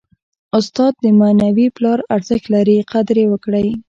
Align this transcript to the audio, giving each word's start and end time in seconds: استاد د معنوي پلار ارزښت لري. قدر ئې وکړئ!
استاد 0.59 0.93
د 1.03 1.05
معنوي 1.19 1.67
پلار 1.75 1.99
ارزښت 2.15 2.45
لري. 2.55 2.77
قدر 2.91 3.15
ئې 3.21 3.25
وکړئ! 3.31 3.67